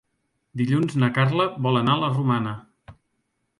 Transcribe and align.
Dilluns 0.61 0.95
na 1.03 1.09
Carla 1.19 1.47
vol 1.67 1.79
anar 1.83 1.97
a 1.99 2.03
la 2.07 2.11
Romana. 2.17 2.57